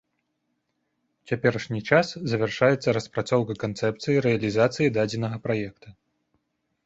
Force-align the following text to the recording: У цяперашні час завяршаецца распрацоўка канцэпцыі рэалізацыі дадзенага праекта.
У 1.19 1.23
цяперашні 1.31 1.81
час 1.89 2.07
завяршаецца 2.31 2.95
распрацоўка 2.97 3.53
канцэпцыі 3.65 4.23
рэалізацыі 4.27 4.93
дадзенага 4.97 5.37
праекта. 5.47 5.87